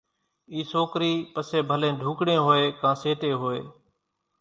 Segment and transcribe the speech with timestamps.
[0.51, 3.61] اِي سوڪري پسي ڀلي ڍوڪڙي ھوئي ڪان سيٽي ھوئي،